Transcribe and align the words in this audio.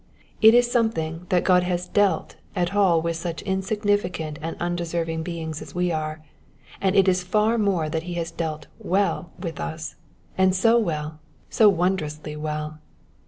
It 0.41 0.55
is 0.55 0.65
something 0.71 1.27
that 1.29 1.43
God 1.43 1.61
has 1.61 1.87
dealt 1.87 2.35
at 2.55 2.73
all 2.73 3.03
with 3.03 3.17
such 3.17 3.43
insignificant 3.43 4.39
and 4.41 4.57
unde 4.59 4.87
serving 4.87 5.21
beings 5.21 5.61
as 5.61 5.75
we 5.75 5.91
are, 5.91 6.25
and 6.81 6.95
it 6.95 7.07
is 7.07 7.21
far 7.21 7.59
more 7.59 7.87
that 7.87 8.01
he 8.09 8.15
has 8.15 8.31
dealt 8.31 8.65
well 8.79 9.31
with 9.37 9.59
us, 9.59 9.97
and 10.39 10.55
so 10.55 10.79
well, 10.79 11.19
so 11.51 11.69
wondrously 11.69 12.35
well. 12.35 12.79